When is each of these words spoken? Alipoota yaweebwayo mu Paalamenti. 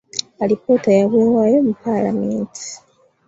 Alipoota 0.43 0.89
yaweebwayo 0.97 1.57
mu 1.65 1.73
Paalamenti. 1.83 2.61